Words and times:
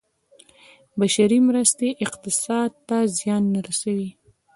بشري 0.99 1.39
مرستې 1.47 1.89
اقتصاد 2.05 2.71
ته 2.87 2.97
زیان 3.17 3.43
نه 3.53 3.59
رسوي. 3.67 4.09